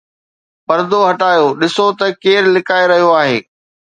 پردو 0.67 0.99
هٽايو، 1.09 1.47
ڏسون 1.59 1.89
ته 1.99 2.05
ڪير 2.23 2.41
لڪائي 2.55 2.85
رهيو 2.91 3.09
آهي؟ 3.21 3.39